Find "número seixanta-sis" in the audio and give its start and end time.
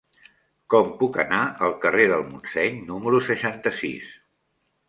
2.89-4.13